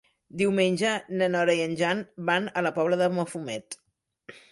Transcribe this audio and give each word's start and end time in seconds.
Diumenge 0.41 0.93
na 1.19 1.27
Nora 1.33 1.55
i 1.59 1.61
en 1.65 1.75
Jan 1.81 2.01
van 2.29 2.47
a 2.49 2.63
la 2.69 2.71
Pobla 2.79 2.99
de 3.03 3.11
Mafumet. 3.19 3.79